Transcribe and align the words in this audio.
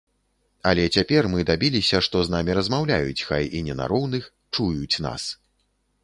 Але 0.69 0.83
цяпер 0.99 1.23
мы 1.33 1.43
дабіліся, 1.49 1.99
што 2.07 2.21
з 2.27 2.33
намі 2.35 2.55
размаўляюць, 2.59 3.25
хай 3.27 3.43
і 3.59 3.61
не 3.67 3.75
роўных, 3.91 4.23
чуюць 4.57 5.01
нас. 5.07 5.23